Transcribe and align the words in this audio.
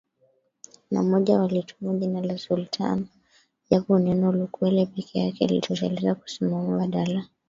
na 0.91 1.03
moja 1.03 1.39
walitumia 1.39 1.93
jina 1.99 2.21
la 2.21 2.37
Sultan 2.37 3.07
japo 3.69 3.99
neno 3.99 4.31
Lukwele 4.31 4.85
peke 4.85 5.19
yake 5.19 5.47
lilitosheleza 5.47 6.15
kusimama 6.15 6.77
badala 6.77 7.25